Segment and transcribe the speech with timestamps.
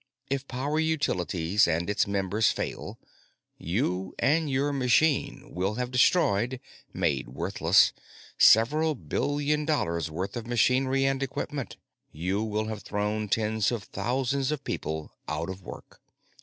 [0.31, 2.97] If Power Utilities and its members fail,
[3.59, 6.59] you and your machine will have destroyed
[6.91, 7.93] made worthless
[8.35, 11.77] several billion dollars worth of machinery and equipment.
[12.11, 16.01] You will have thrown tens of thousands of people out of work.